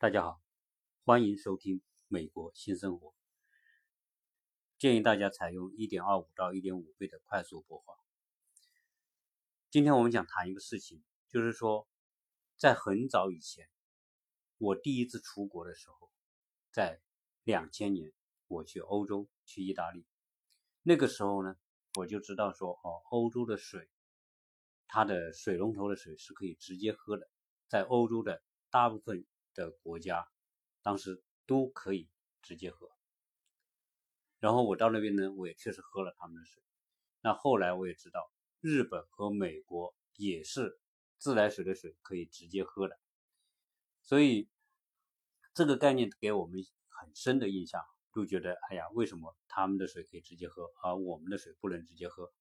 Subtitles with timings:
[0.00, 0.40] 大家好，
[1.04, 1.76] 欢迎收听
[2.08, 3.08] 《美国新生活》。
[4.78, 7.94] 建议大家采用1.25到1.5倍的快速播放。
[9.70, 11.86] 今天我们想谈一个事情，就是说，
[12.56, 13.68] 在很早以前，
[14.56, 16.10] 我第一次出国的时候，
[16.72, 17.02] 在
[17.44, 18.10] 2000年，
[18.46, 20.06] 我去欧洲，去意大利。
[20.82, 21.56] 那个时候呢，
[21.98, 23.90] 我就知道说，哦，欧洲的水，
[24.86, 27.28] 它的水龙头的水是可以直接喝的，
[27.68, 29.26] 在欧洲的大部分。
[29.60, 30.26] 的国家，
[30.82, 32.08] 当时都可以
[32.40, 32.90] 直接喝。
[34.38, 36.62] 然后我到那边呢，我也确实喝了他们的水。
[37.20, 40.80] 那后来我也知道，日本和美国也是
[41.18, 42.98] 自来水的水可以直接喝的。
[44.00, 44.48] 所以
[45.52, 52.32] 这个概念给我们很深的印象，就觉得哎呀，为什么他们的水可以直接喝，而我们的水不能直接喝？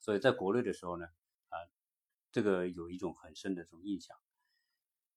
[0.00, 1.04] 所以在国内的时候呢，
[1.50, 1.58] 啊，
[2.32, 4.16] 这个有一种很深的这种印象。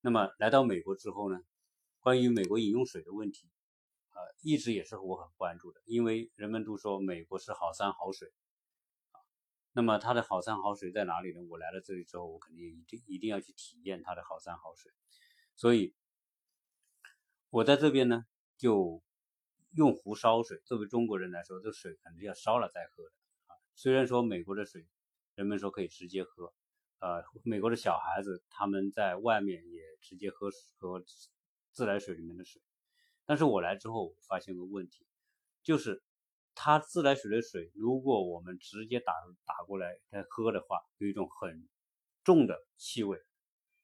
[0.05, 1.39] 那么来到美国之后呢，
[1.99, 3.49] 关于美国饮用水的问题，
[4.11, 8.31] 啊，一直也是我很关注的，因为人们都说美国是好山好水，
[9.13, 9.17] 啊，
[9.71, 11.41] 那么它的好山好水在哪里呢？
[11.49, 14.91] 我来了这里之后，我肯定一定一定要去体验它的好山好水，
[15.55, 15.95] 所以，
[17.49, 18.25] 我在这边呢
[18.57, 19.01] 就
[19.71, 20.61] 用壶烧水。
[20.65, 23.09] 作为中国人来说，这水肯定要烧了再喝的
[23.47, 23.57] 啊。
[23.73, 24.85] 虽然说美国的水，
[25.33, 26.53] 人们说可以直接喝。
[26.99, 31.03] 呃，美国的小孩子他们在外面也直接喝喝
[31.71, 32.61] 自来水里面的水，
[33.25, 35.05] 但是我来之后发现个问题，
[35.63, 36.03] 就是
[36.53, 39.13] 它自来水的水，如果我们直接打
[39.45, 41.67] 打过来来喝的话，有一种很
[42.23, 43.19] 重的气味，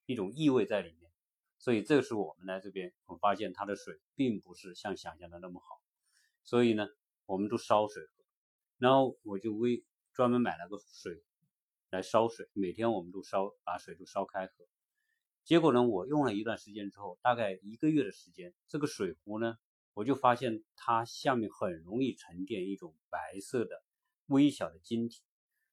[0.06, 1.12] 一种异味在里面，
[1.58, 5.82] 所以这是我们来这边，我发现它的水并不是像想象的那么好，
[6.44, 6.88] 所以呢，
[7.26, 8.24] 我们都烧水喝，
[8.78, 11.24] 然后我就为专门买了个水。
[11.90, 14.66] 来烧水，每天我们都烧，把水都烧开喝。
[15.44, 19.58] 结果呢，我用了一段时间之后，大概一个月的时间，这个水壶呢，
[19.94, 23.84] 我就发现它下面很容易沉淀一种白色的
[24.28, 25.22] 微小的晶体。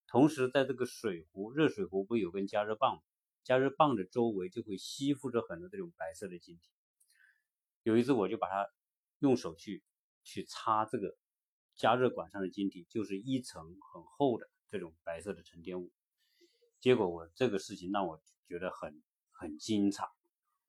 [0.06, 3.02] 同时，在这个水壶，热水壶不有根加热棒，
[3.44, 6.70] 加热棒的周围就会吸附着很多这种白色的晶体。
[7.82, 8.70] 有一次，我就把它
[9.18, 9.84] 用手去
[10.24, 11.16] 去擦这个
[11.76, 15.92] 加热管上的晶体，就是一层很厚的这种白色的沉淀物。
[16.80, 19.02] 结果我这个事情让我觉得很
[19.38, 20.04] 很惊诧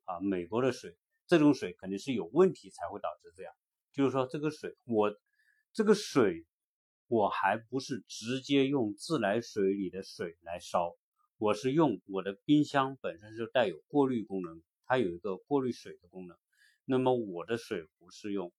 [0.05, 0.19] 啊！
[0.21, 0.95] 美国的水，
[1.27, 3.53] 这种水肯定是有问题才会导致这样。
[3.91, 5.13] 就是说这个水，我
[5.73, 6.45] 这个水
[7.07, 10.95] 我还不是直接用自来水里的水来烧，
[11.37, 16.37] 我是用我的冰箱本身是带有过滤功能，它有一个过滤水的功能。
[16.85, 18.53] 那么我的水壶是用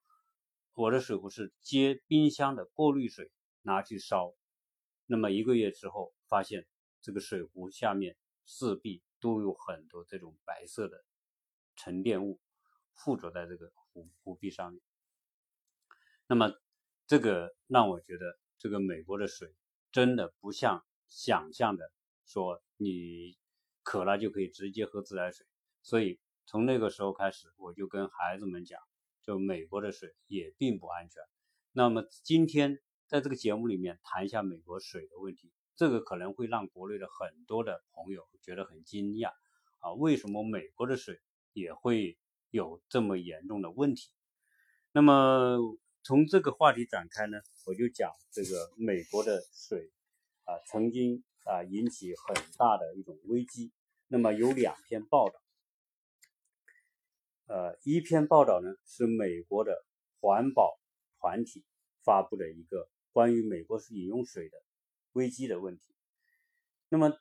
[0.74, 3.30] 我的水壶是接冰箱的过滤水
[3.62, 4.34] 拿去烧。
[5.06, 6.66] 那么一个月之后发现。
[7.02, 11.04] 这个水壶下面四壁都有很多这种白色的
[11.76, 12.40] 沉淀物
[12.94, 14.82] 附着在这个壶壶壁上面。
[16.26, 16.52] 那么
[17.06, 19.54] 这个让我觉得，这个美国的水
[19.92, 21.92] 真的不像想象的
[22.24, 23.36] 说你
[23.82, 25.46] 渴了就可以直接喝自来水。
[25.82, 28.80] 所以从那个时候开始，我就跟孩子们讲，
[29.22, 31.22] 就美国的水也并不安全。
[31.72, 35.52] 那么今天在这个节目里面谈一下美国水的问题。
[35.80, 39.30] 这个可能会让国内的很多的朋友觉得很惊讶
[39.78, 41.18] 啊，为什么美国的水
[41.54, 42.18] 也会
[42.50, 44.10] 有这么严重的问题？
[44.92, 45.56] 那么
[46.02, 49.90] 从这个话题展开呢，我就讲这个美国的水
[50.44, 53.72] 啊，曾经啊引起很大的一种危机。
[54.06, 55.40] 那么有两篇报道，
[57.46, 59.82] 呃，一篇报道呢是美国的
[60.20, 60.78] 环保
[61.20, 61.64] 团体
[62.04, 64.58] 发布的一个关于美国是饮用水的。
[65.12, 65.82] 危机的问题。
[66.88, 67.12] 那么，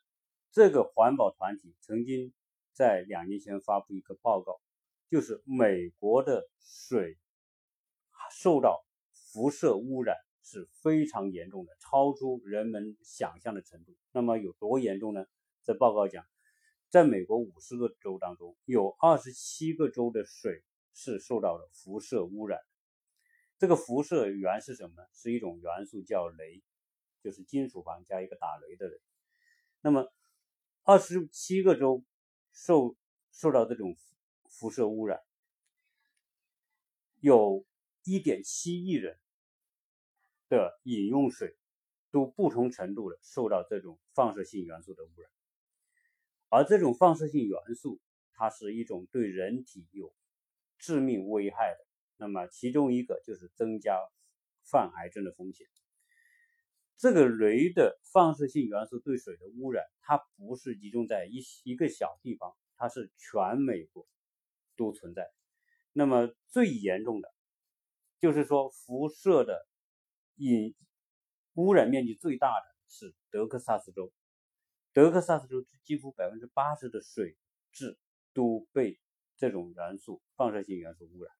[0.52, 2.34] 这个环保团体曾经
[2.74, 4.60] 在两年前发布一个报告，
[5.10, 7.18] 就是美国的水
[8.32, 13.96] 受到辐射污染是非常严重的，超出人们想象的程度。
[14.12, 15.25] 那么有多严重呢？
[15.62, 16.25] 在报告讲，
[16.90, 20.63] 在美国五十个州当中，有二十七个州的水
[20.94, 22.60] 是受到了辐射污染。
[23.60, 25.04] 这个辐射源是什么呢？
[25.13, 26.63] 是一种元素叫镭。
[27.21, 29.00] 就是金属旁加一个打雷的雷。
[29.81, 30.12] 那么，
[30.83, 32.04] 二十七个州
[32.51, 32.95] 受
[33.31, 33.95] 受到这种
[34.45, 35.21] 辐射污染，
[37.19, 37.66] 有
[38.04, 39.18] 一点七亿人
[40.50, 41.56] 的饮用水
[42.12, 45.31] 都不同程度的受到这种放射性元素的污染。
[46.50, 48.00] 而这种放射性元素，
[48.33, 50.13] 它是一种对人体有
[50.77, 51.86] 致命危害的。
[52.18, 53.98] 那么，其中一个就是增加
[54.69, 55.68] 患癌症的风险。
[57.00, 64.06] 这个镭的放射性元素对水的污染，它不是集中在一一个小地方，它是全美国
[64.75, 65.31] 都存在。
[65.94, 67.34] 那么最严重的，
[68.19, 69.66] 就是说辐射的
[70.36, 70.75] 引
[71.54, 74.12] 污染面积最大的是德克萨斯州。
[74.92, 77.38] 德克萨斯州几乎百分之八十的水
[77.72, 77.98] 质
[78.34, 79.00] 都被
[79.38, 81.34] 这种元素放射性元素污染，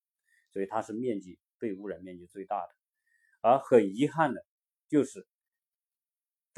[0.54, 2.70] 所以它是面积被污染面积最大的。
[3.42, 4.46] 而很遗憾的，
[4.88, 5.28] 就是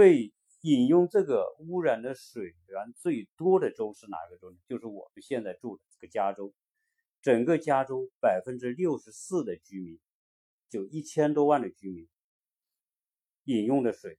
[0.01, 4.57] 被饮用这个污染的水源最多的州是哪个州呢？
[4.67, 6.55] 就是我们现在住的这个加州。
[7.21, 9.99] 整个加州百分之六十四的居民，
[10.71, 12.09] 就一千多万的居民，
[13.43, 14.17] 饮用的水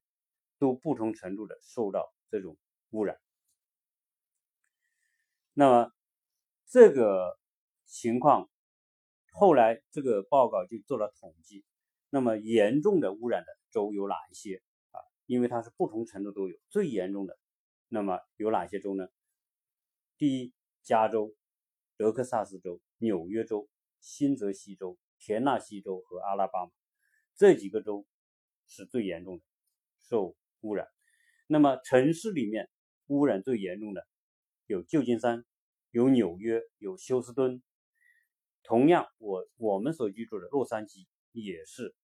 [0.60, 2.56] 都不同程度的受到这种
[2.90, 3.18] 污染。
[5.52, 5.90] 那么
[6.68, 7.36] 这个
[7.86, 8.48] 情况，
[9.32, 11.64] 后来这个报告就做了统计。
[12.08, 14.62] 那么严重的污染的州有哪一些？
[15.32, 17.38] 因为它是不同程度都有，最严重的，
[17.88, 19.08] 那么有哪些州呢？
[20.18, 20.52] 第一，
[20.82, 21.34] 加州。
[21.96, 23.68] 德克萨斯州、纽约州、
[24.00, 26.72] 新泽西州、田纳西州和阿拉巴马
[27.34, 28.06] 这几个州
[28.66, 29.44] 是最严重的
[30.00, 30.88] 受污染。
[31.46, 32.68] 那么城市里面
[33.06, 34.04] 污染最严重的
[34.66, 35.46] 有旧金山、
[35.92, 37.62] 有纽约、有休斯敦。
[38.64, 41.94] 同样，我我们所居住的洛杉矶也是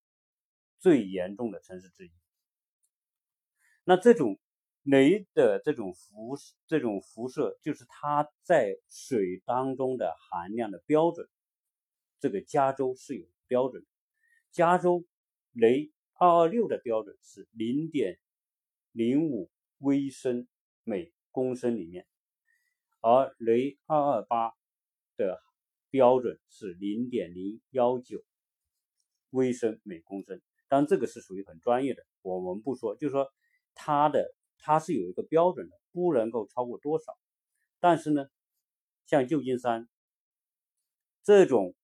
[0.78, 2.12] 最严重的城市之一。
[3.88, 4.38] 那这种。
[4.84, 6.34] 镭的这种辐
[6.66, 11.28] 这种辐射，就是它在水当中的含量的标准。
[12.20, 13.84] 这个加州是有标准，
[14.50, 15.04] 加州
[15.52, 18.18] 镭二二六的标准是零点
[18.92, 20.48] 零五微升
[20.84, 22.06] 每公升里面，
[23.02, 24.54] 而镭二二八
[25.18, 25.38] 的
[25.90, 28.24] 标准是零点零幺九
[29.30, 30.40] 微升每公升。
[30.66, 33.30] 当然，这个是属于很专业的，我们不说，就是说
[33.78, 34.34] 它的。
[34.60, 37.16] 它是有一个标准的，不能够超过多少。
[37.78, 38.26] 但是呢，
[39.06, 39.88] 像旧金山
[41.22, 41.74] 这种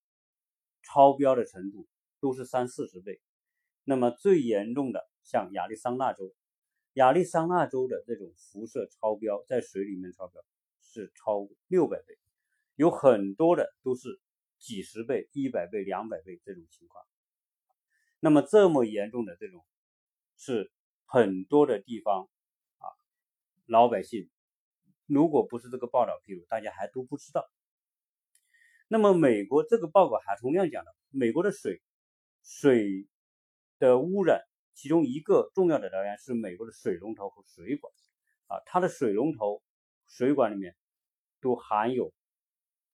[0.83, 1.87] 超标的程度
[2.21, 3.23] 都是三四十倍。
[3.85, 6.35] 那么最严重的像亚利桑那州，
[6.95, 10.43] 亚利桑那州的这种辐射超标，在水里面超标
[10.83, 12.19] 是超六百倍，
[12.75, 14.21] 有很多的都是
[14.59, 17.07] 几十倍、一百倍、两百倍这种情况。
[18.19, 19.65] 那么这么严重的这种，
[20.37, 20.73] 是
[21.15, 22.29] 很多的地方
[22.79, 22.91] 啊。
[23.67, 24.29] 老百姓，
[25.07, 27.49] 如果不是这个报道披露，大家还都不知道。
[28.89, 31.81] 那么，美国这个报告还同样讲了，美国的水
[32.43, 33.07] 水
[33.79, 34.43] 的污染，
[34.75, 37.95] 其中一个重要的来源是美国的水龙头和水管
[38.49, 39.63] 啊，它的水龙头、
[40.07, 40.75] 水管里面
[41.41, 42.13] 都含有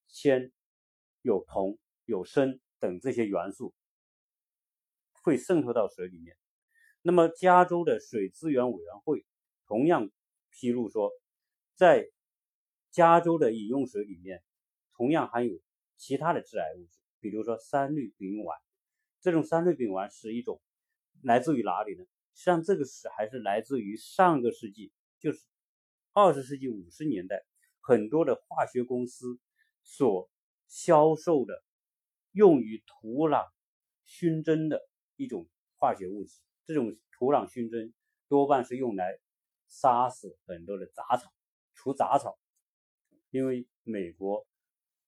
[0.09, 0.53] 铅、
[1.23, 3.73] 有铜、有砷等这些元素，
[5.23, 6.37] 会渗透到水里面。
[7.03, 9.25] 那么，加州的水资源委员会
[9.67, 10.11] 同样。
[10.53, 11.13] 披露说，
[11.77, 12.11] 在
[12.91, 14.43] 加州的饮用水里面，
[14.95, 15.61] 同样含有
[15.97, 18.59] 其他的致癌物质，比如说三氯丙烷。
[19.21, 20.61] 这种三氯丙烷是一种
[21.23, 22.05] 来自于哪里呢？
[22.35, 25.47] 实际上，这个是还是来自于上个世纪，就是
[26.13, 27.45] 二十世纪五十年代，
[27.81, 29.39] 很多的化学公司
[29.85, 30.29] 所
[30.67, 31.63] 销售的
[32.33, 33.47] 用于土壤
[34.05, 34.83] 熏蒸的
[35.15, 36.41] 一种化学物质。
[36.73, 37.93] 这种土壤熏蒸
[38.29, 39.19] 多半是用来。
[39.73, 41.33] 杀死很多的杂草，
[41.77, 42.37] 除杂草，
[43.31, 44.45] 因为美国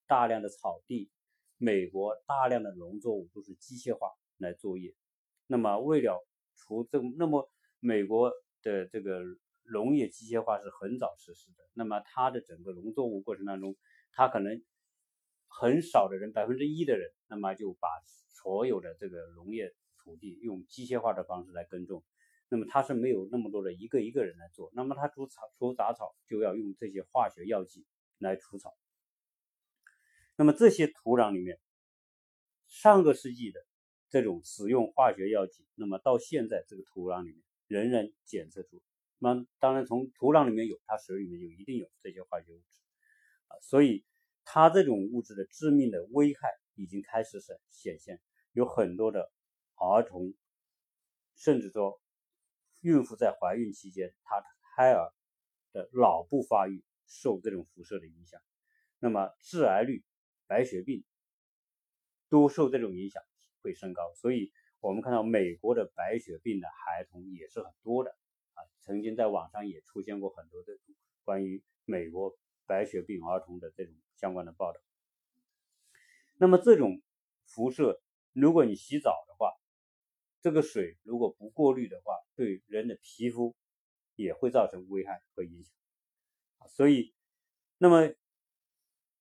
[0.07, 1.11] 大量的草地，
[1.57, 4.95] 美国大量的农作物都是机械化来作业。
[5.47, 9.21] 那么为了除这，那么美国的这个
[9.63, 11.57] 农业机械化是很早实施的。
[11.73, 13.75] 那么它的整个农作物过程当中，
[14.13, 14.63] 它可能
[15.49, 17.89] 很少的人，百分之一的人，那么就把
[18.29, 22.03] 所有的这个农业土地用机械化的方式来耕种。
[22.49, 27.85] 那么它是没有那么多的一个一个人来做，那么它除草除杂草就要用这些化学药剂
[28.19, 28.75] 来除草。
[30.35, 31.59] 那么这些土壤里面，
[32.67, 33.65] 上个世纪的
[34.09, 38.81] 这种使用化学药剂，那么到现在这个土壤里面仍然检测出。
[39.17, 42.81] 那当然从土壤里面有，它水里面就一定有这些化学物质
[43.47, 44.03] 啊，所以
[44.43, 48.19] 它这种物质的致命的危害已经开始显显现，
[48.51, 49.31] 有很多的
[49.75, 50.33] 儿童，
[51.35, 51.99] 甚至说。
[52.81, 55.13] 孕妇在怀孕期间，她的胎儿
[55.71, 58.41] 的脑部发育受这种辐射的影响，
[58.99, 60.03] 那么致癌率、
[60.47, 61.05] 白血病
[62.27, 63.23] 都受这种影响
[63.61, 64.13] 会升高。
[64.15, 64.51] 所以，
[64.81, 68.11] 我们看到美国的白血病的孩童也是很多的
[68.53, 68.59] 啊。
[68.81, 70.77] 曾经在网上也出现过很多的
[71.23, 74.79] 关于美国白血病儿童的这种相关的报道。
[76.33, 77.01] 那么，这种
[77.45, 78.01] 辐射，
[78.33, 79.53] 如果你洗澡的话，
[80.43, 83.55] 这个水如果不过滤的话，对人的皮肤
[84.17, 85.73] 也会造成危害和影响。
[86.67, 87.13] 所以，
[87.77, 88.13] 那么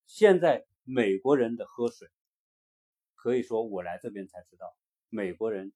[0.05, 2.09] 现在美国人的喝水
[3.15, 4.77] 可以说我来这边才知道，
[5.11, 5.73] 美国人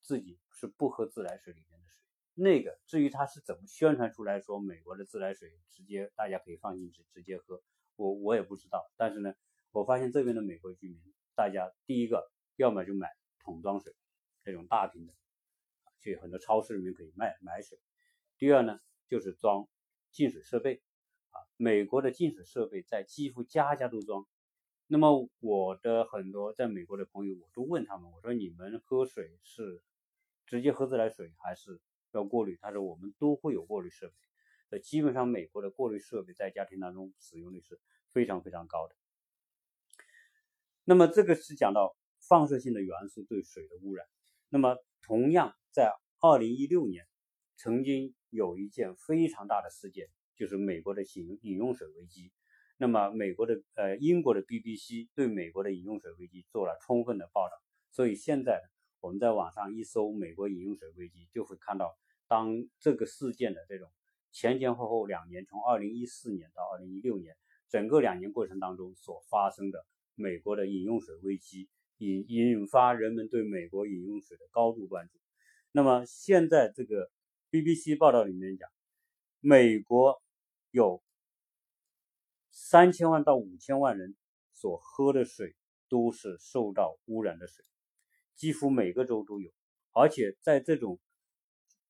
[0.00, 2.02] 自己是不喝自来水里面的水。
[2.32, 7.62] 那个至于他是怎么宣传出来说美国的自来水直接大家可以放心直直接喝，
[7.96, 8.90] 我我也不知道。
[8.96, 9.34] 但是呢，
[9.72, 10.98] 我发现这边的美国居民，
[11.34, 13.94] 大家第一个要么就买桶装水，
[14.46, 15.12] 这种大瓶的，
[15.98, 17.80] 去很多超市里面可以卖买水。
[18.38, 19.66] 第二呢，就是装
[20.12, 20.80] 净水设备，
[21.30, 24.24] 啊，美国的净水设备在几乎家家都装。
[24.86, 29.82] 那么我的很多在美国的朋友，我都问他们，我说你们喝水是
[30.46, 31.80] 直接喝自来水还是
[32.12, 32.56] 要过滤？
[32.62, 34.14] 他说我们都会有过滤设备。
[34.70, 37.80] 那，基本上美国的过滤设备在家庭当中使用率是
[38.12, 38.94] 非常非常高的。
[40.84, 44.06] 那么这个是讲到放射性的元素对水的污染。
[44.48, 47.04] 那么同样在二零一六年，
[47.56, 52.32] 曾经有一件非常大的事件，就是美国的饮饮用水危机。
[52.78, 57.54] 那么，美国的呃，英国的 BBC 对美国的饮用水危机做了充分的报道，
[57.90, 58.60] 所以现在
[59.00, 61.96] 我们在网上一搜“美国饮用水危机”，就会看到
[62.28, 63.90] 当这个事件的这种
[64.30, 67.34] 前前后后两年，从二零一四年到二零一六年，
[67.70, 75.18] 整个两年过程当中所发生的美国的饮用水危机，引引发人们对美国饮用水的高度关注。
[75.72, 77.10] 那么现在这个
[77.50, 78.68] BBC 报道里面讲，
[79.40, 80.22] 美国
[80.70, 81.02] 有。
[82.58, 84.16] 三千万到五千万人
[84.54, 85.54] 所喝的水
[85.90, 87.62] 都是受到污染的水，
[88.34, 89.52] 几乎每个州都有。
[89.92, 90.98] 而且在这种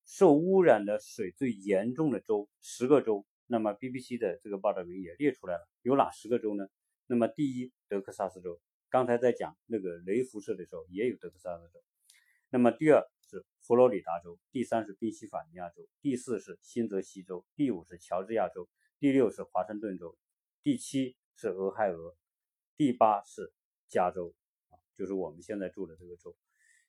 [0.03, 6.67] 受污染的水最严重的州，十个州，那么 BBC 的这个报道里面也列出来了，有哪十个州呢？
[7.05, 11.83] 那么第一，德克萨斯州，刚才在讲那个雷辐射的时候，也有德克萨斯州。
[12.49, 20.17] 那么第二是佛罗里达州，第三是宾夕法尼亚州，第四是新泽西州，第五是乔治亚州，第六是华盛顿州。
[20.63, 22.15] 第七是俄亥俄，
[22.77, 23.53] 第八是
[23.87, 24.33] 加州
[24.69, 26.35] 啊，就是我们现在住的这个州。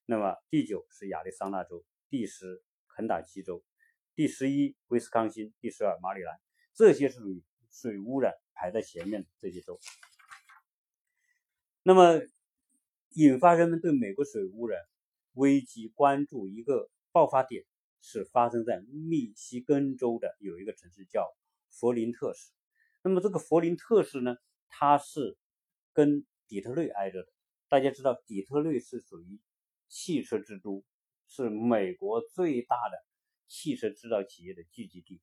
[0.07, 3.65] 那么第九是亚利桑那州，第十肯塔基州，
[4.15, 6.41] 第十一威斯康星，第十二马里兰，
[6.75, 9.79] 这些是属于水污染排在前面的这些州。
[11.89, 12.21] 那么
[13.15, 14.79] 引发人们对美国水污染
[15.33, 17.65] 危机关注一个爆发点
[18.03, 21.27] 是发生在密西根州的有一个城市叫
[21.71, 22.51] 佛林特市。
[23.03, 24.37] 那么这个佛林特市呢，
[24.69, 25.39] 它是
[25.95, 27.29] 跟底特律挨着的。
[27.71, 29.41] 大家知道，底特律是属于
[29.89, 30.85] 汽车之都，
[31.27, 32.99] 是美国最大的
[33.47, 35.23] 汽车制造企业的聚集地。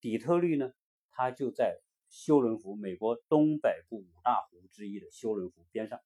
[0.00, 0.72] 底特律呢，
[1.10, 1.78] 它就在
[2.10, 6.00] 休伦湖，美国东北部五大湖之一的休伦湖边上。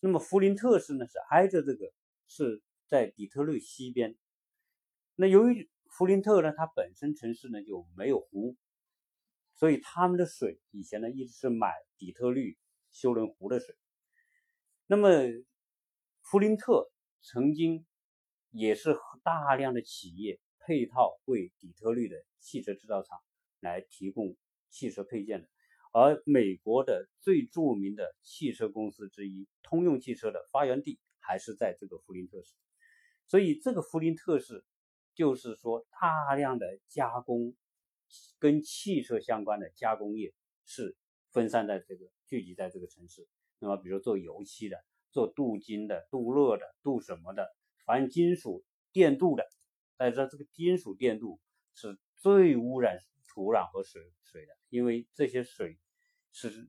[0.00, 1.92] 那么弗林特市呢，是挨着这个，
[2.26, 4.16] 是在底特律西边。
[5.14, 8.56] 那由于弗林特呢，它本身城市呢就没有湖。
[9.58, 12.58] 所以他们的水以前呢一直是买底特律
[12.90, 13.74] 休伦湖的水。
[14.86, 15.08] 那么
[16.20, 16.90] 弗林特
[17.22, 17.86] 曾经
[18.50, 18.94] 也是
[19.24, 23.18] 大量的企业配套为底特律的汽车制造厂
[23.60, 24.36] 来提供
[24.70, 25.48] 汽车配件的，
[25.92, 32.54] 而美国的最著名的汽车公司之一通用汽车的发源地还是在这个弗林特市。
[33.26, 34.64] 所以这个弗林特市
[35.14, 37.54] 就是说大量的加工。
[38.38, 40.32] 跟汽车相关的加工业
[40.64, 40.96] 是
[41.32, 43.26] 分散在这个聚集在这个城市。
[43.58, 44.78] 那么，比如做油漆的、
[45.10, 47.48] 做镀金的、镀铬的、镀什么的，
[47.84, 49.44] 反正金属电镀的。
[49.96, 51.40] 大家知道，这个金属电镀
[51.74, 54.00] 是最污染土壤和水
[54.36, 55.78] 水的，因为这些水
[56.32, 56.68] 是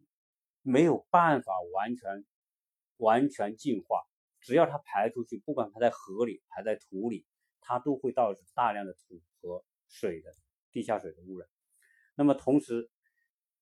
[0.61, 2.25] 没有办法完全
[2.97, 4.05] 完全净化，
[4.39, 7.25] 只要它排出去，不管它在河里、排在土里，
[7.59, 10.33] 它都会导致大量的土和水的。
[10.69, 11.49] 地下水的污染，
[12.13, 12.91] 那么同时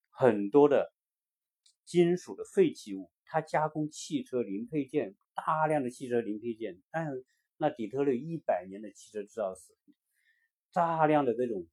[0.09, 0.91] 很多的
[1.85, 7.07] 金属的废弃物，它加工汽车零配件，大量的汽车零配件，但
[7.55, 9.73] 那底特律一百年的汽车制造史，
[10.73, 11.65] 大量的这种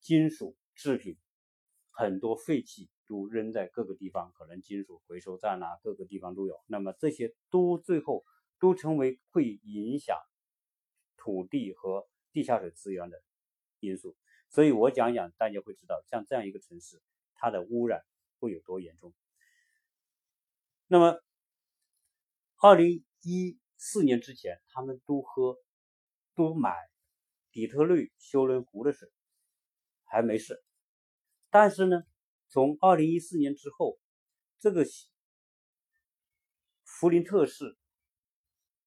[0.00, 1.18] 金属制品，
[1.90, 6.58] 很多废弃都扔在各个地方，可能金属回收站啊，各个地方都有。
[6.66, 8.24] 那么这些都最后
[8.60, 10.16] 都成为会影响
[11.16, 13.20] 土地和地下水资源的。
[13.80, 14.16] 因素，
[14.48, 17.02] 所以我讲讲，大家会知道，像这样一个城市，
[17.34, 18.04] 它的污染
[18.38, 19.12] 会有多严重。
[20.88, 21.20] 那么，
[22.56, 25.58] 二零一四年之前，他们都喝，
[26.34, 26.74] 都买
[27.52, 29.08] 底特律休伦湖的水，
[30.04, 30.60] 还没事。
[31.50, 32.02] 但是呢，
[32.48, 33.98] 从二零一四年之后，
[34.58, 34.84] 这个
[36.84, 37.76] 弗林特市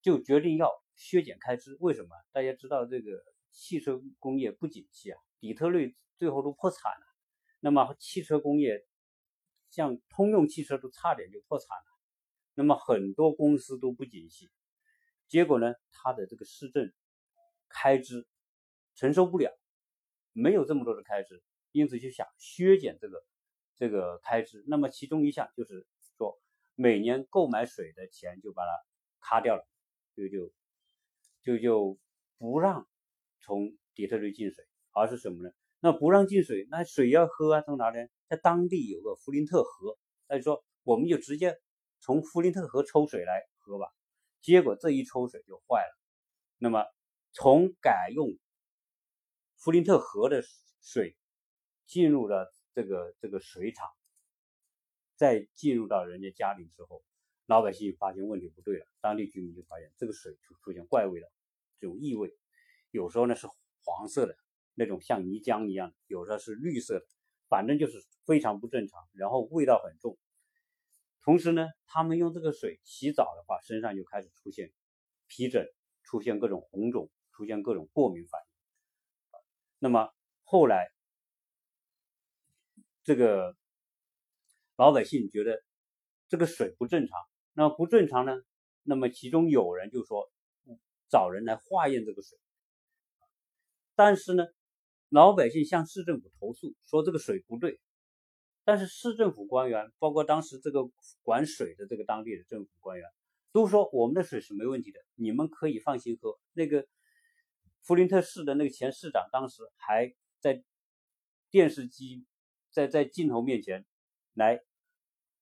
[0.02, 1.78] 就决定要削减开支。
[1.80, 2.10] 为什么？
[2.32, 3.10] 大家知道这个。
[3.54, 7.06] 汽车工业不景气啊，底特律最后都破产了。
[7.60, 8.88] 那么汽车工业，
[9.70, 11.84] 像通用汽车都差点就破产了。
[12.54, 14.50] 那么很多公司都不景气，
[15.28, 16.94] 结果呢，他的这个市政
[17.68, 18.26] 开支
[18.96, 19.52] 承受不了，
[20.32, 23.24] 没有这么多的开支，因此就想削减这个
[23.76, 24.64] 这个开支。
[24.68, 25.86] 那么其中一项就是
[26.18, 26.40] 说，
[26.76, 28.70] 每年购买水的钱就把它
[29.20, 29.68] 卡掉了，
[30.16, 30.52] 就就
[31.42, 31.98] 就就
[32.38, 32.88] 不让
[33.42, 35.52] 从底特律进水，而是什么呢？
[35.80, 37.98] 那不让进水，那水要喝啊，从哪里？
[38.28, 39.98] 在当地有个弗林特河，
[40.28, 41.58] 那就说我们就直接
[42.00, 43.88] 从弗林特河抽水来喝吧。
[44.42, 45.98] 结果这一抽水就坏了。
[46.58, 46.86] 那么
[47.34, 48.30] 从改用
[49.58, 50.44] 弗林特河的
[50.82, 51.18] 水
[51.92, 53.90] 进入了这个这个水厂，
[55.18, 57.04] 再进入到人家家里之后，
[57.48, 61.30] 老百姓发现问题不对了，当地居民就发现这个水出出现怪味了，
[61.82, 62.34] 这种异味，
[62.92, 63.46] 有时候呢是
[63.84, 64.38] 黄色的。
[64.74, 67.06] 那种像泥浆一样，有的是绿色的，
[67.50, 70.18] 反正就是非常不正常，然后味道很重。
[71.22, 74.72] 同时呢，他们用这个水洗澡的话，身上就开始出现
[75.28, 75.68] 皮疹，
[76.04, 78.48] 出现各种红肿，出现各种过敏反应。
[79.78, 80.14] 那么
[80.46, 80.90] 后来，
[83.04, 83.56] 这个
[84.76, 85.64] 老百姓觉得
[86.28, 87.20] 这个水不正常，
[87.54, 88.42] 那不正常呢？
[88.84, 90.32] 那么其中有人就说
[91.10, 92.38] 找人来化验这个水，
[93.96, 94.46] 但是呢？
[95.14, 97.82] 老百姓向市政府投诉说这个水不对，
[98.64, 100.90] 但是市政府官员，包括当时这个
[101.22, 103.06] 管水的这个当地的政府官员，
[103.52, 106.40] 都说我们的水是没问题的，你们可以放心喝。
[106.54, 106.88] 那个
[107.82, 110.64] 弗林特市的那个前市长当时还在
[111.50, 112.26] 电视机
[112.72, 113.86] 在在镜头面前
[114.34, 114.62] 来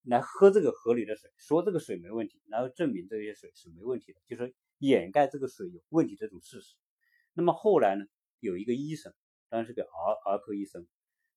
[0.04, 6.76] 来喝这个河里的水，说这个水没问题，然后证明这些水是没问题的，就是掩盖这个水有问题这种事实。
[7.34, 8.06] 那么后来呢，
[8.40, 9.14] 有一个医生。
[9.52, 10.88] 当然是个儿儿科医生。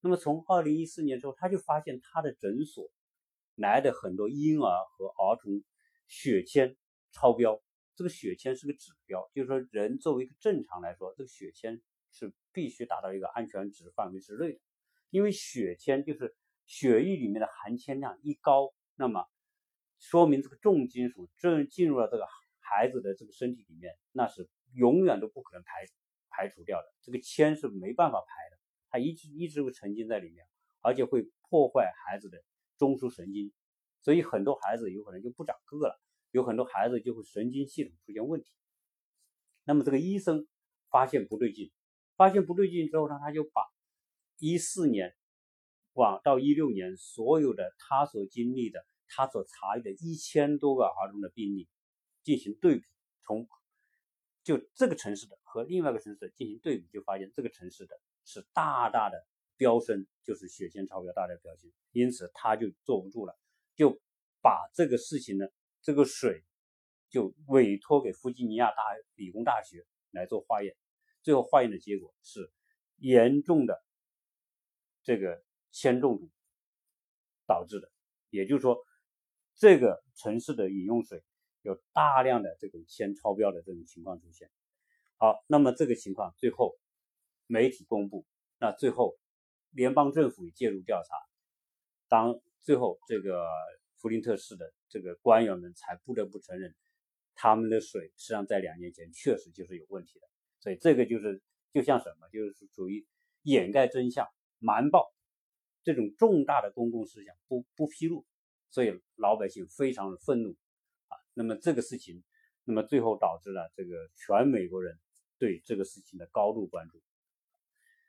[0.02, 2.92] 那么从二零一四年之后，他就发现他的诊所
[3.54, 5.64] 来的很多婴儿和儿童
[6.08, 6.76] 血铅
[7.10, 7.58] 超标。
[7.96, 14.60] 这个血铅是个指标，就是说人作为一个正常来说，这个血铅是必须达到一个安全值范围之内的。
[15.12, 16.34] 因为血铅就是
[16.66, 19.24] 血液里面的含铅量一高，那么
[20.00, 22.26] 说明这个重金属正进入了这个
[22.58, 25.86] 孩子的这个身体里面，那是永远都不可能排。
[26.34, 30.46] 排除掉的这个铅是没办法排的，它一直一直会沉浸在里面，
[30.80, 32.42] 而且会破坏孩子的
[32.78, 33.52] 中枢神经，
[34.00, 38.50] 所以很多孩子有可能就不长个了，有很多孩子就会神经系统出现问题。
[39.64, 40.48] 那么这个医生
[40.88, 41.70] 发现不对劲，
[42.16, 43.60] 发现不对劲之后呢，他就把
[44.42, 45.14] 一四年
[45.92, 51.68] 往到一六年所有的他所经历的、他所查阅的一千多个儿童的病例
[52.24, 52.84] 进行对比，
[53.24, 53.46] 从
[54.42, 59.24] 就这个城市的和另外一个城市的进行对比，就发现这个城市的是大大的
[59.56, 63.38] 飙升，就是血铅超标大大飙升，因此他就坐不住了，
[63.76, 64.00] 就
[64.42, 65.46] 把这个事情呢，
[65.82, 66.42] 这个水
[67.10, 68.82] 就委托给弗吉尼亚大
[69.14, 70.74] 理工大学来做化验，
[71.22, 72.50] 最后化验的结果是
[72.96, 73.80] 严重的
[75.02, 76.30] 这个铅中毒
[77.46, 77.90] 导致的，
[78.30, 78.78] 也就是说，
[79.54, 81.22] 这个城市的饮用水。
[81.64, 84.50] 有大量的这种铅超标的这种情况出现，
[85.16, 86.76] 好，那么这个情况最后
[87.46, 88.26] 媒体公布，
[88.58, 89.16] 那最后
[89.70, 91.14] 联邦政府也介入调查，
[92.08, 93.46] 当最后这个
[93.96, 96.74] 弗林特市的这个官员们才不得不承认，
[97.36, 101.40] 他们的水实际上在两年前确实就是有问题的，所以这个就是
[101.72, 103.06] 就像什么，就是属于
[103.42, 104.26] 掩盖真相、
[104.62, 105.12] 瞒报
[105.82, 108.24] 这种重大的公共事项不不披露，
[108.70, 110.56] 所以老百姓非常的愤怒
[111.08, 111.18] 啊。
[111.34, 112.22] 那么这个事情，
[112.64, 114.98] 那么最后导致了这个全美国人
[115.38, 117.02] 对这个事情的高度关注。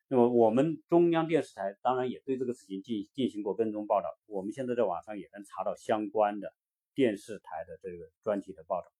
[0.08, 6.54] 那么我们中央电视台当然也对这个事情进进行过跟踪报道，我们现在在网上也能查到相关的
[6.94, 8.92] 电视台的这个专题的报道。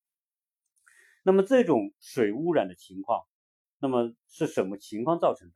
[1.22, 3.28] 那么这种水污染的情况，
[3.80, 5.54] 那么是什么情况造成的？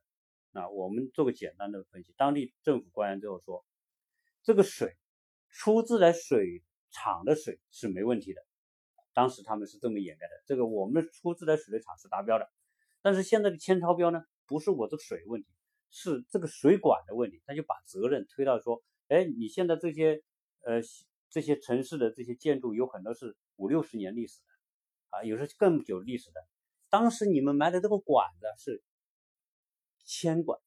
[0.58, 2.12] 那我们做个简单的分析。
[2.16, 3.64] 当地政府官员最后说，
[4.42, 4.96] 这个水
[5.50, 8.44] 出自来水厂的水是没问题的。
[9.12, 12.50] 当时他们是这么掩盖的，这个我们出自来水的厂是达标的，
[13.02, 15.48] 但是现在的铅超标呢，不是我这个水问题，
[15.90, 20.22] 是这个水管的问题，他就把责任推到说，哎，你现在这些
[20.62, 20.80] 呃
[21.30, 26.40] 这些城市的这些建筑有很多是五六十年历史的，啊，有时更久历史的，
[26.90, 28.82] 当时你们埋的这个管子是
[30.08, 30.58] 铅管，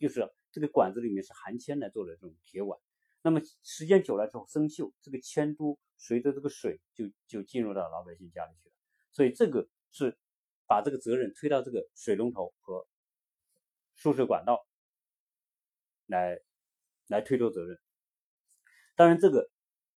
[0.00, 2.76] 就是这个管子里面是含铅来做的这种铁管。
[3.22, 8.74] 那么时间久了之后生锈，这个铅珠随着这个水就就进入到老百姓家里去了，
[9.12, 10.18] 所以这个是
[10.66, 12.88] 把这个责任推到这个水龙头和
[13.94, 14.66] 输水管道
[16.06, 16.40] 来
[17.06, 17.78] 来推脱责任。
[18.96, 19.48] 当然，这个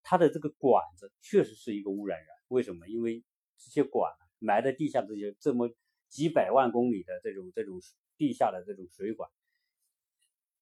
[0.03, 2.27] 它的这个管子确实是一个污染源。
[2.49, 2.87] 为什么？
[2.87, 3.23] 因为
[3.57, 5.73] 这些管埋在地下这些这么
[6.09, 7.79] 几百万公里的这种这种
[8.17, 9.29] 地下的这种水管，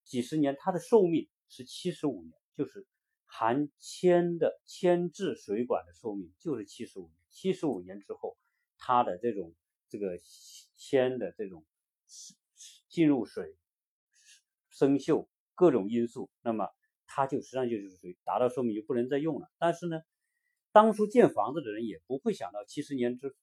[0.03, 2.85] 几十年它的寿命是七十五年，就是
[3.25, 7.15] 含铅的铅制水管的寿命就是七十五年。
[7.29, 8.37] 七十五年之后，
[8.77, 9.55] 它的这种
[9.89, 10.19] 这个
[10.75, 11.65] 铅的这种
[12.89, 13.55] 进入水
[14.69, 16.69] 生锈各种因素，那么
[17.05, 19.49] 它就实际上就是属于达到寿命就不能再用了。
[19.59, 20.01] 但是呢，
[20.71, 23.33] 当初建房子的人也不会想到七十年之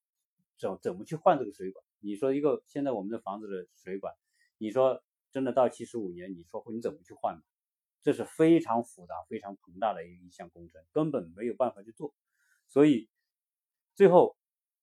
[0.59, 1.85] 怎怎么去换这个水管。
[2.01, 4.15] 你说一个现在我们的房子的水管，
[4.57, 7.43] 你说真的到七十五年，你说会你怎么去换？
[8.03, 12.15] 这是非常复杂、非常庞大的一一项工程，根本没有办法去做。
[12.69, 13.09] 所以
[13.95, 14.37] 最后，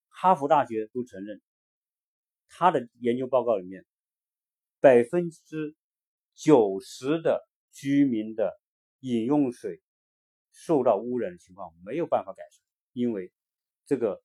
[0.09, 1.41] 哈佛大学都承认，
[2.49, 3.85] 他的研究报告里面，
[4.81, 5.75] 百分之
[6.33, 8.59] 九十的居民的
[8.99, 9.81] 饮用水
[10.51, 13.31] 受到污染的情况没有办法改善，因为
[13.85, 14.21] 这个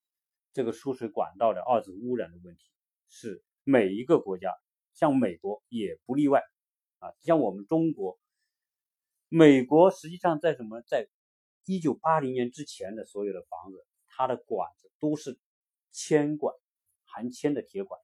[0.52, 2.64] 这个输水管道的二次污染的问题
[3.10, 4.54] 是每一个国家，
[4.94, 6.42] 像美国也不例外
[7.00, 8.18] 啊，像我们中国。
[9.28, 10.80] 美国实际上在什么？
[10.82, 11.08] 在
[11.64, 15.38] 一九八零年之前的所有的房子，它的管子都是
[15.92, 16.52] 铅管，
[17.04, 18.00] 含铅的铁管。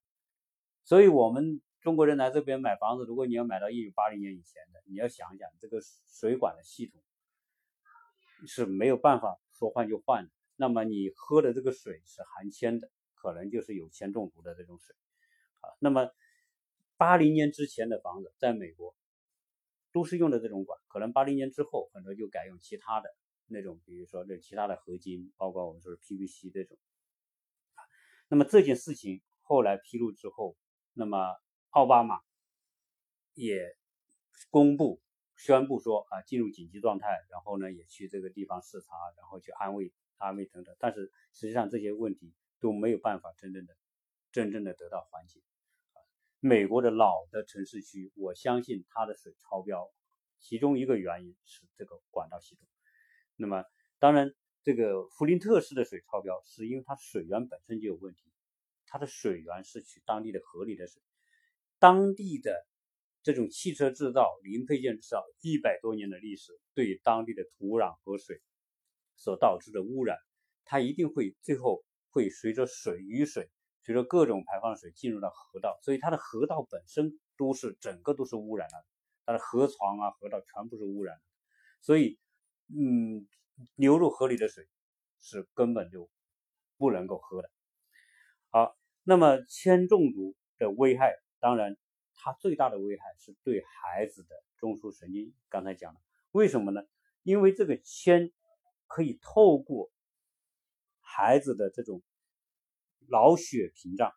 [0.84, 7.02] 所以，我们中国人来这边买房子，如果你要买到一九八零年以前的，你要想想这个水管的系统
[8.46, 10.30] 是没有办法说换就换的。
[10.54, 14.94] 那么，你喝的这个水是含铅的，可能就是有铅中毒的这种水。
[15.61, 16.09] 啊，那么
[16.96, 18.94] 八零年之前的房子，在美国。
[19.92, 23.09] 都是用的这种管，可能八零年之后很多就改用其他的
[23.46, 26.76] 那种，比如说这其他的合金，包括我们说的 PVC 这种。
[28.29, 30.55] 那么这件事情后来披露之后，
[30.92, 31.35] 那么
[31.70, 32.20] 奥巴马
[33.33, 33.74] 也
[34.50, 35.00] 公布
[35.35, 40.76] 宣布说啊进入紧急状态，然后呢也去这个地方视察，然后去安慰安慰等等。
[40.79, 42.35] 但是实际上这些问题
[42.66, 43.76] 都没有办法真正的
[44.33, 45.40] 真正的得到缓解。
[46.40, 49.88] 美国的老的城市区，我相信它的水超标，
[50.40, 52.66] 其中一个原因是这个管道系统。
[53.37, 53.62] 那么，
[54.00, 58.33] 当然，这个弗林特市的水超标，是因为它水源本身就有问题。
[58.87, 61.00] 它的水源是取当地的河里的水，
[61.79, 62.66] 当地的
[63.22, 68.42] 这种汽车制造、零配件制造一百多年的历史，对当地的土壤和水
[69.14, 70.18] 所导致的污染，
[70.64, 71.85] 它一定会最后
[72.16, 73.50] 会随着水雨水。
[73.83, 78.85] 随着各种排放水进入到河道，所以它的河道本身都是整个都是污染了，
[79.24, 81.22] 它的河床啊、河道全部是污染的，
[81.83, 82.18] 所以，
[82.66, 83.29] 嗯，
[83.76, 84.66] 流入河里的水
[85.20, 86.11] 是根本就
[86.79, 87.50] 不能够喝的。
[88.50, 91.76] 好，那么铅中毒的危害，当然
[92.14, 95.33] 它最大的危害是对孩子的中枢神经。
[95.48, 96.00] 刚才讲了，
[96.33, 96.83] 为什么呢？
[97.22, 98.33] 因为这个铅
[98.88, 99.92] 可以透过
[101.16, 102.02] 孩子的这种。
[103.09, 104.11] 脑血屏障，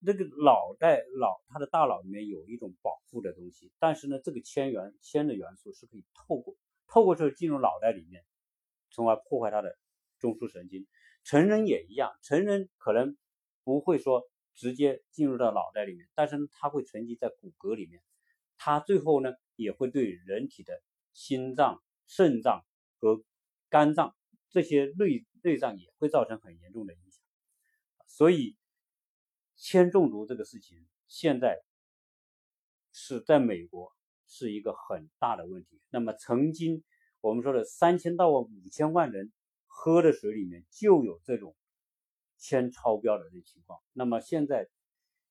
[0.00, 6.54] 那个脑袋脑，他的大脑里面有一种保护的东西，但是呢，这个铅元铅的元素是可以透过
[6.86, 8.22] 透过之后进入脑袋里面，
[8.90, 9.78] 从而破坏他的
[10.18, 10.86] 中枢神经。
[11.22, 13.16] 成人也一样，成人可能
[13.62, 18.02] 不会说直接进入到脑袋里面，但是它会沉积在骨骼里面，
[18.58, 20.82] 它最后呢也会对人体的
[21.14, 22.62] 心脏、肾脏
[22.98, 23.24] 和
[23.70, 24.14] 肝脏
[24.50, 27.22] 这些内内脏也会造成很严重的影响。
[28.06, 28.56] 所以，
[29.56, 31.60] 铅中毒这个事情现在
[32.92, 33.92] 是在美国
[34.26, 35.82] 是一个很大的问题。
[35.90, 36.82] 那么，曾经
[37.20, 39.32] 我们说的三千到五千万人
[39.66, 41.54] 喝的水里面就有这种
[42.38, 43.80] 铅超标的这情况。
[43.92, 44.68] 那么，现在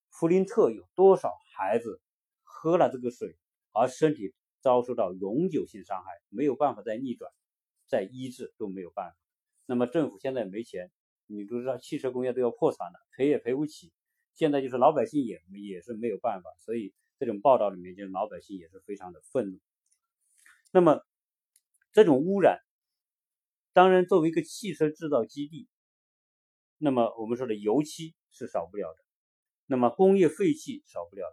[0.09, 1.99] 弗林特有多少孩子
[2.43, 3.35] 喝了这个水
[3.71, 7.31] 而身体遭受到永久性伤害，没有办法再逆转、
[7.87, 9.17] 再医治都没有办法。
[9.65, 10.91] 那么，政府现在没钱。
[11.25, 13.93] 你都知道，汽车工业都要破产了，赔也赔不起。
[14.33, 19.59] 现在就是老百姓也也是没有办法，所以这种报道里面，就是老百姓也是非常的愤怒。
[20.73, 21.01] 那么，
[21.93, 22.59] 这种污染，
[23.71, 25.69] 当然作为一个汽车制造基地，
[26.77, 28.99] 那么我们说的油漆是少不了的，
[29.65, 31.23] 那么工业废气少不了。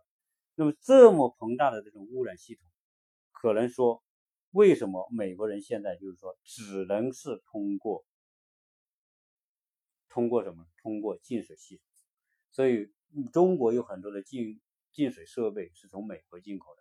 [0.54, 2.64] 那么这么庞大的这种污染系统，
[3.32, 4.04] 可能说，
[4.52, 8.04] 为什么美国人现在就是说，只能是通过。
[10.10, 10.66] 通过什么？
[10.82, 11.84] 通过净水系统，
[12.50, 12.86] 所以
[13.32, 14.60] 中国有很多的净
[14.92, 16.80] 净水设备是从美国进口的。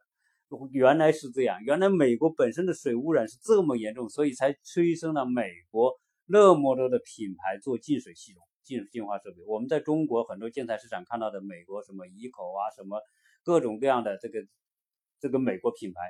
[0.71, 5.93] 原来是这样，原来美国本身的水污染是这么严重，所以才催生了美国
[6.25, 9.37] 那么多的品牌做净水系统、净净化设备。
[9.45, 12.99] 我们在中国很多建材市场看到的美国什么怡口啊，什么
[13.43, 14.45] 各种各样的这个
[15.19, 16.01] 这个美国品牌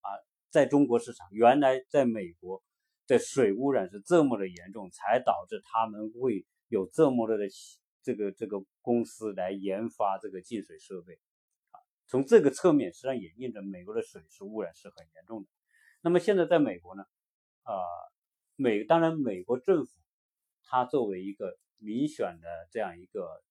[0.00, 0.08] 啊，
[0.50, 2.62] 在中国市场原来在美国。
[3.08, 7.46] 的水污染是这么的严重，才导致他们会有这么多的
[8.02, 11.12] 这个这个公司来研发这个净水设备
[11.70, 11.76] 啊。
[12.06, 15.48] 从这个侧面，实际上也印证美国的水是污染是很严重的。
[16.00, 17.04] 那么现在在美国呢，
[17.64, 17.74] 啊，
[18.56, 20.00] 美当然美国政府
[20.64, 23.42] 它作为一个民选的这样一个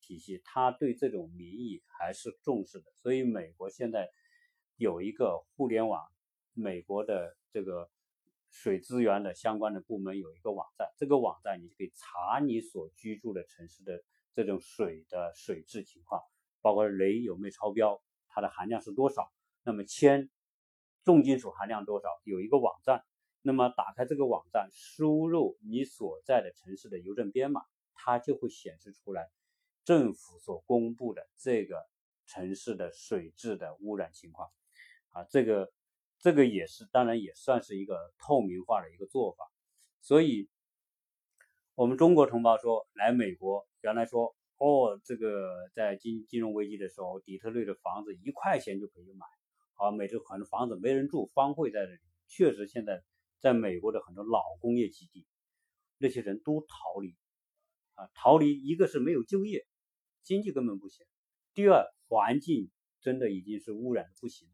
[0.00, 2.90] 体系，它对这种民意还是重视的。
[2.94, 4.08] 所以美国现在
[4.76, 6.02] 有一个互联网，
[6.54, 7.90] 美国的这个。
[8.58, 14.02] 水资源的相关的部门有一个网站，这个网站你就可以查你所居住的城市的
[14.34, 16.22] 这种水的水质情况，
[16.62, 19.30] 包括镭有没有超标，它的含量是多少，
[19.62, 20.30] 那么铅、
[21.04, 23.04] 重金属含量多少，有一个网站。
[23.42, 27.60] 那么打开这个网站，输入你所在的城市的邮政编码，
[27.92, 29.28] 它就会显示出来
[29.84, 31.86] 政府所公布的这个
[32.26, 34.50] 城市的水质的污染情况。
[35.10, 35.70] 啊，这个。
[36.18, 39.44] 这个也是，当然也算是一个透明化的一个做法。
[40.00, 40.48] 所以，
[41.74, 49.26] 我们中国同胞说来美国，原来说哦，这个在金金融危机的时候，底特律的房子一块钱就可以买，
[49.74, 51.98] 啊，美洲很多房子没人住，荒废在这里。
[52.28, 53.02] 确实，现在
[53.38, 55.26] 在美国的很多老工业基地，
[55.98, 57.14] 那些人都逃离，
[57.94, 59.66] 啊，逃离一个是没有就业，
[60.22, 61.06] 经济根本不行；
[61.54, 64.48] 第二，环境真的已经是污染的不行。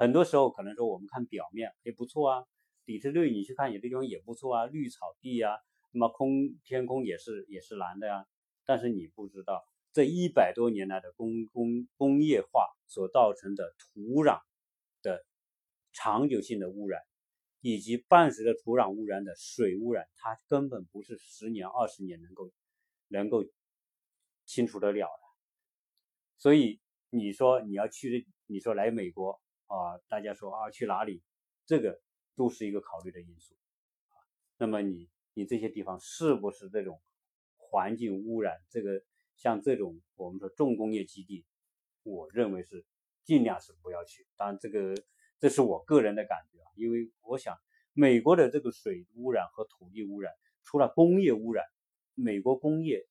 [0.00, 2.46] 很多时候可能说我们看表面也不错啊，
[2.86, 5.58] 底特律你去看有的地方也不错啊，绿草地呀，
[5.92, 8.24] 那么空天空也是也是蓝的呀。
[8.64, 14.40] 但是你不知道这一百多年来的工工工业化所造成的土壤
[15.02, 15.22] 的
[15.92, 17.02] 长久性的污染，
[17.60, 22.50] 以及伴随着土壤污染的水污染，它根本不是十年二十年能够
[23.08, 23.44] 能够
[24.46, 25.22] 清除得了的。
[26.38, 29.38] 所以你说你要去，你说来美国。
[29.70, 31.22] 啊，大家说啊，去哪里？
[31.64, 32.00] 这个
[32.34, 33.54] 都是一个考虑的因素
[34.08, 34.18] 啊。
[34.58, 37.00] 那么你你这些地方是不是这种
[37.56, 38.60] 环境污染？
[38.68, 39.00] 这个
[39.36, 41.46] 像这种我们说重工业基地，
[42.02, 42.84] 我认为是
[43.22, 44.26] 尽量是不要去。
[44.36, 44.92] 当然，这个
[45.38, 47.56] 这是我个人的感觉啊，因为我想
[47.92, 51.64] 美国的这个水污染和土地污染，除了工业污染，
[52.14, 53.06] 美国工业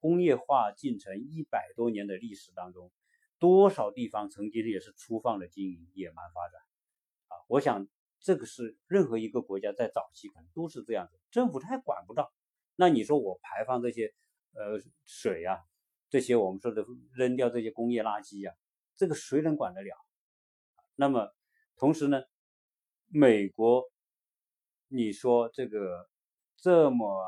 [0.00, 2.90] 工业化进程一百多年的历史当中。
[3.40, 6.60] 多少地方曾经也是粗放的经营、野蛮发展
[7.28, 7.34] 啊！
[7.48, 7.88] 我想
[8.20, 12.30] 这个是任何一个国家在早期可能都是这样子，政府它也管不到。
[12.76, 14.14] 那你说我排放这些
[14.52, 15.58] 呃水呀，
[16.10, 18.52] 这些我们说的扔掉这些工业垃圾呀，
[18.96, 19.96] 这个谁能管得了？
[20.94, 21.34] 那么
[21.76, 22.22] 同时呢，
[23.06, 23.90] 美国，
[24.88, 26.08] 你说这个
[26.58, 27.24] 这么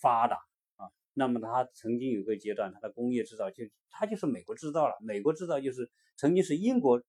[0.00, 0.40] 发达。
[1.14, 4.96] 那么它曾经有个阶段，它的工业制造就它就是美国制造了。
[5.02, 7.02] 美国制造就是曾经是英国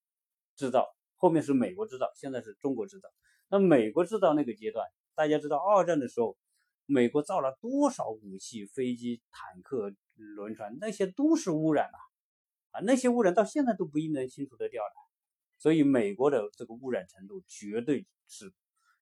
[0.57, 3.07] 制造，后面是美国制造，现在是中国制造。
[3.47, 4.85] 那美国制造那个阶段，
[5.15, 6.35] 大家知道二战的时候，
[6.85, 11.99] 美国造了多少武器、飞机、坦克、轮船，那些都是污染啊！
[12.71, 14.95] 啊，那些污染到现在都不一定能清除得掉的。
[15.59, 18.51] 所以美国的这个污染程度绝对是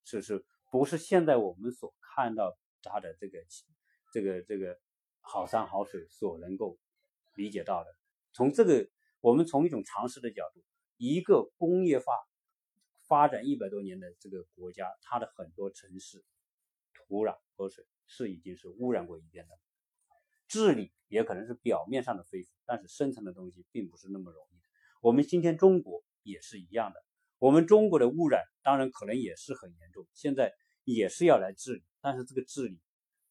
[0.04, 3.40] 是是不是现在我们所看到它的这个
[4.14, 4.78] 这个这个。
[5.22, 6.78] 好山好水所能够
[7.36, 7.90] 理解到的，
[8.34, 8.90] 从这个
[9.22, 10.62] 我们从一种常识的角度，
[10.98, 12.06] 一个工业化
[13.08, 16.26] 发展一百多年的这个国家，它的很多城市
[16.94, 19.58] 土壤和水是已经是污染过一遍的，
[20.48, 24.64] 治理也可能是表面上的恢复，但是深层的东西并不是那么容易的。
[25.02, 27.02] 我们今天中国也是一样的，
[27.38, 30.54] 我们中国的污染当然可能也是很严重，现在
[30.84, 32.82] 也是要来治理，但是这个治理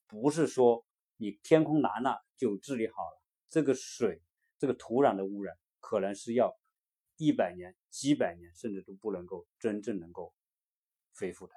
[0.06, 0.86] 不是说。
[1.20, 4.22] 你天空蓝了就治理好了，这个水、
[4.58, 6.58] 这个土壤的污染可能是要
[7.18, 10.32] 一百年、几百年，甚至都不能够真正能够
[11.14, 11.52] 恢复的。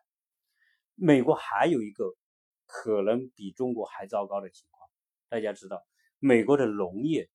[0.95, 2.13] 美国还有一个
[2.65, 4.89] 可能比中国还糟糕的情况，
[5.29, 5.81] 大家知道，
[6.19, 7.29] 美国的农业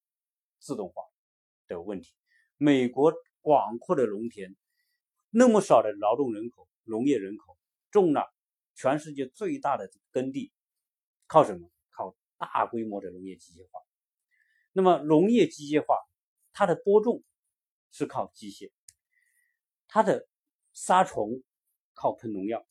[0.59, 1.03] 自动化
[1.67, 2.13] 的问题，
[2.59, 4.55] 美国广阔的农田，
[5.31, 7.57] 那么少的劳动人口、农业人口，
[7.91, 8.31] 种了
[8.75, 10.53] 全世界最大的耕地，
[11.27, 11.71] 靠什么？
[12.39, 13.81] 大规模的农业机械化，
[14.73, 15.97] 那么农业机械化，
[16.53, 17.23] 它的播种
[17.91, 18.71] 是靠机械，
[19.89, 20.29] 它的
[20.73, 21.43] 杀虫
[21.95, 22.65] 靠喷农药，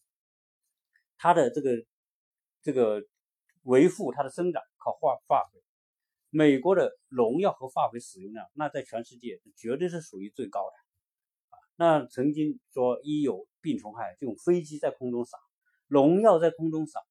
[1.18, 1.86] 它的这个
[2.62, 3.06] 这个
[3.64, 5.62] 维护它的生长靠化化肥。
[6.30, 10.76] 美国的农药和化肥使用量，那在全世界绝对是属于最高的
[11.50, 11.60] 啊。
[11.76, 15.38] 那曾经说一有病虫害，就用飞机在空中撒，
[15.88, 17.02] 农药在空中撒。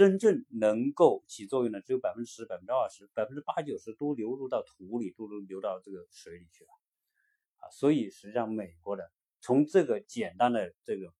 [0.00, 6.70] 真正能够起作用的只有百分之十、百分之二十、百分之八九十都流入到土里，都流到这个水里去了
[7.58, 7.68] 啊！
[7.70, 11.12] 所以实际上，美国的从这个简单的这个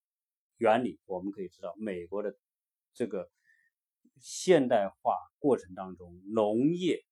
[0.57, 2.35] 原理，我们可以知道，美国的
[2.95, 3.31] 这个
[4.19, 7.05] 现代化过程当中，农业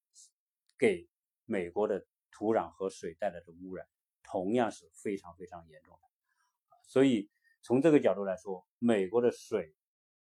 [0.78, 1.06] 给
[1.44, 3.86] 美国的土壤和水带来的污染，
[4.22, 6.08] 同样是非常非常严重的。
[6.86, 7.28] 所以
[7.60, 9.74] 从这个角度来说，美国的水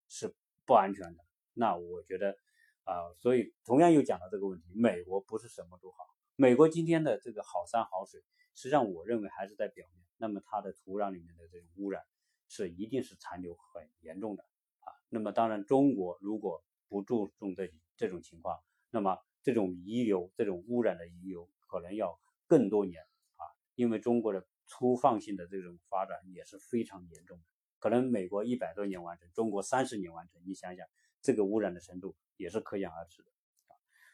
[0.07, 0.33] 是
[0.69, 1.25] 不安全的。
[1.53, 2.38] 那我觉得
[2.84, 5.97] 啊，所以同样又讲到这个问题，美国不是什么都好。
[6.36, 8.21] 美国今天的这个好山好水，
[8.53, 10.05] 实际上我认为还是在表面。
[10.17, 12.03] 那么它的土壤里面的这种污染。
[12.51, 14.41] 是一定是残留很严重的
[14.79, 14.89] 啊。
[15.10, 23.03] 那么当然，中国如果不注重这这种情况，那么这种遗留、这种污染的遗留可能要更多年
[23.36, 23.45] 啊。
[23.75, 27.43] 因为中国的粗放性的这种发展也是非常严重的，
[27.79, 30.41] 可能美国一百多年完成，中国三十年完成。
[30.45, 30.85] 你想想，
[31.21, 33.31] 这个污染的程度也是可想而知的。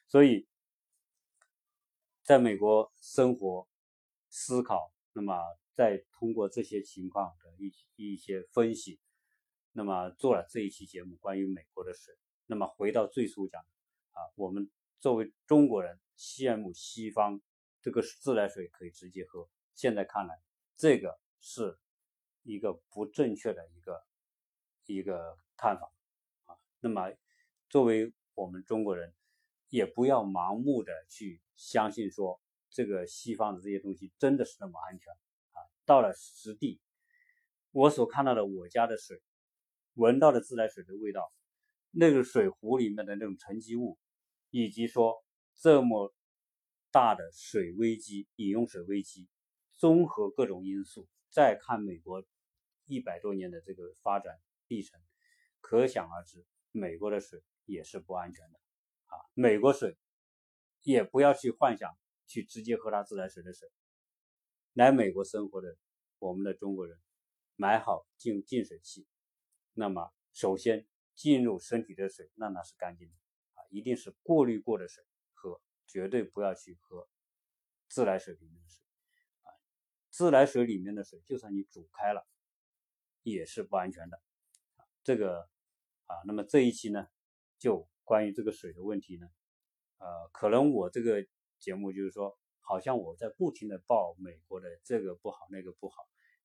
[0.08, 0.48] 所以，
[2.24, 3.68] 在美国生活、
[4.30, 5.36] 思考，那么。
[5.76, 8.98] 再通过这些情况的一一些分析，
[9.74, 12.16] 那么做了这一期节目关于美国的水。
[12.46, 13.62] 那么回到最初讲
[14.12, 17.42] 啊，我们作为中国人羡慕西方
[17.82, 20.42] 这个自来水可以直接喝，现在看来
[20.78, 21.78] 这个是
[22.46, 24.04] 一个不正确的一个
[24.86, 25.92] 一个看法
[26.46, 26.56] 啊。
[26.80, 27.12] 那么
[27.70, 29.14] 作为我们中国人，
[29.70, 35.60] 也不要盲目的去相信说这个西方的这些东西真的是那么安全啊。
[35.86, 36.80] 到了实地，
[37.72, 39.20] 我所看到的我家的水，
[39.96, 41.34] 闻到的自来水的味道，
[41.92, 43.98] 那个水壶里面的那种沉积物，
[44.52, 45.16] 以及说
[45.56, 46.14] 这么
[46.92, 49.28] 大的水危机、饮用水危机，
[49.76, 52.24] 综合各种因素，再看美国
[52.86, 55.00] 一百多年的这个发展历程，
[55.62, 58.60] 可想而知，美国的水也是不安全的
[59.06, 59.18] 啊！
[59.34, 59.98] 美国水
[60.82, 63.70] 也不要去幻想去直接喝它自来水的水。
[64.74, 65.78] 来美国生活的
[66.20, 67.00] 我们的中国人，
[67.56, 69.08] 买好净净水器，
[69.74, 73.14] 那么首先进入身体的水，那那是干净的
[73.54, 77.08] 啊，一定是过滤过的水喝，绝对不要去喝
[77.88, 78.84] 自来水里面的水
[79.44, 79.48] 啊。
[80.10, 82.28] 自来水里面的水，就算你煮开了，
[83.34, 84.20] 也是不安全的。
[85.04, 85.42] 这个
[86.06, 87.08] 啊，那么这一期呢，
[87.60, 89.28] 就关于这个水的问题呢，
[89.98, 91.26] 呃，可能我这个
[91.60, 92.38] 节目就是说。
[92.68, 95.98] 好像我在不停的报美国的这个不好那个不好，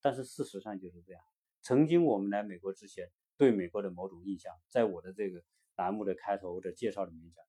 [0.02, 1.22] 但是事实上就是这样。
[1.62, 5.42] 曾经我们来美国之前，对美国的某种印象，在我的这个
[5.76, 7.42] 栏目的开头的介绍里面讲，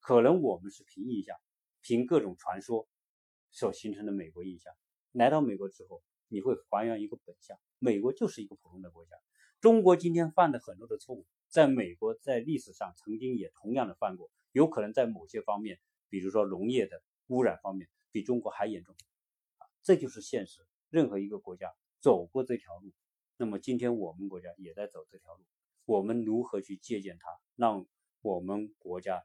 [0.00, 1.34] 可能我们是凭印象，
[1.80, 2.86] 凭各种传说
[3.52, 4.70] 所形成的美国印象。
[5.12, 9.16] 来到美国之后，你会还原一个本相，美国就是一个普通的国家。
[9.60, 17.88] 中国今天犯的很多的错误，在美国在历史上曾经也同样的犯过，有可能在某些方面，比如说农业的污染方面。
[18.12, 18.96] 比中国还严重，
[19.58, 20.66] 啊，这就是现实。
[20.88, 22.92] 任何一个国家走过这条路，
[23.36, 25.44] 那么今天我们国家也在走这条路。
[25.84, 27.86] 我们如何去借鉴它，让
[28.20, 29.22] 我们国家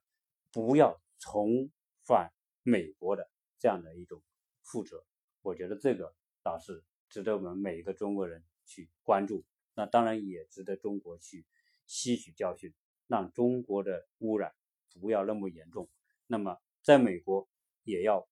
[0.51, 1.71] 不要重
[2.03, 4.21] 返美国的这样的一种
[4.63, 5.03] 覆辙？
[5.41, 6.13] 我觉得这个
[6.43, 9.43] 倒是值得我们每一个中国人去关注。
[9.73, 11.45] 那当然也值得中国去
[11.85, 12.73] 吸取教训，
[13.07, 14.53] 让中国的污染
[14.99, 15.89] 不要那么严重。
[16.27, 17.47] 那么在美国
[17.83, 18.27] 也要。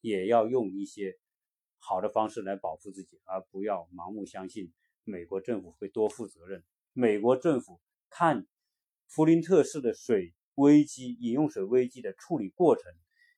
[0.00, 1.18] 也要用一些
[1.80, 6.62] 好的方式来保护自己，而不要盲目相信美国政府会多负责任。
[6.92, 8.46] 美国政府看
[9.08, 12.84] 弗林特市的水危机、饮用水危机的处理过程，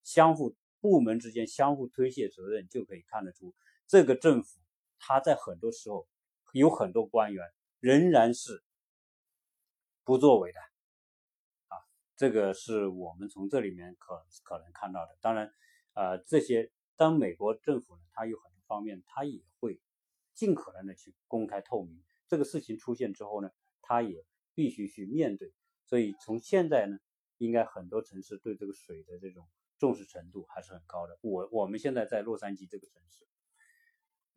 [0.02, 3.54] 相互部门之间相互推卸责任，就可以看得出
[3.86, 4.60] 这个政府
[5.00, 6.06] 他在很多时候
[6.52, 7.44] 有很多官员
[7.80, 8.62] 仍然是
[10.04, 10.60] 不作为的
[11.68, 11.74] 啊，
[12.16, 15.18] 这个是我们从这里面可可能看到的。
[15.20, 15.52] 当然。
[15.92, 19.80] 呃，这些当美国政府呢，它有很多方面，它也会
[20.34, 22.00] 尽可能的去公开透明。
[22.28, 23.50] 这个事情出现之后呢，
[23.82, 25.52] 它也必须去面对。
[25.84, 26.96] 所以从现在呢，
[27.38, 29.48] 应该很多城市对这个水的这种
[29.78, 31.18] 重视程度还是很高的。
[31.22, 33.26] 我我们现在在洛杉矶这个城市，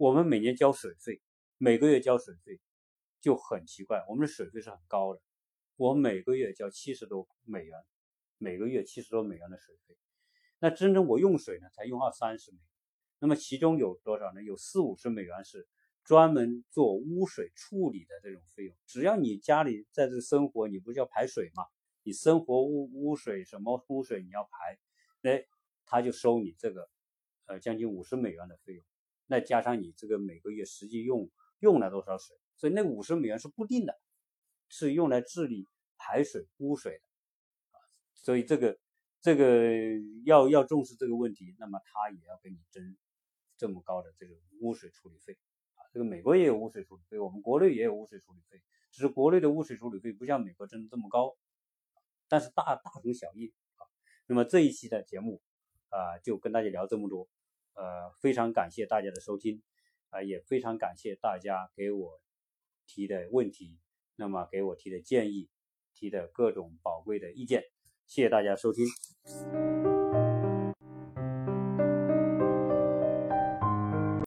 [0.03, 1.21] 我们每年交水费，
[1.57, 2.59] 每个月交水费
[3.21, 5.21] 就很奇怪，我们的水费是很高的，
[5.77, 7.79] 我每个月交七十多美元，
[8.37, 9.95] 每个月七十多美元的水费。
[10.59, 12.65] 那真正我用水呢，才用二三十美元，
[13.19, 14.43] 那么其中有多少呢？
[14.43, 15.65] 有四五十美元是
[16.03, 18.75] 专门做污水处理的这种费用。
[18.85, 21.63] 只要你家里在这生活，你不叫排水嘛？
[22.01, 24.77] 你生活污污水什么污水你要排，
[25.21, 25.45] 哎，
[25.85, 26.89] 他就收你这个
[27.45, 28.83] 呃将近五十美元的费用。
[29.27, 33.99] 那加上你这个每个月实际用用了多少水，所以那五十美元是固定的，
[34.69, 35.67] 是用来治理
[35.97, 37.81] 排水污水的啊。
[38.13, 38.79] 所以这个。
[39.25, 39.71] 这个
[40.25, 42.97] 要要重视这个问题，那么他也要给你征
[43.55, 45.37] 这么高的这个污水处理费
[45.75, 48.61] 啊，这个美国也有污水处理费，我们国内也有污水处理费，
[48.91, 51.37] 只是国内的污水处理费不像美国征这么高，
[52.27, 53.87] 但是大大同小异啊。
[54.25, 55.41] 那么这一期的节目
[55.87, 57.29] 啊，就跟大家聊这么多，
[57.73, 59.61] 呃，非常感谢大家的收听
[60.09, 62.21] 啊，也非常感谢大家给我
[62.85, 63.79] 提的问题，
[64.15, 65.49] 那么给我提的建议，
[65.93, 67.63] 提的各种宝贵的意见，
[68.07, 69.92] 谢谢大家收听。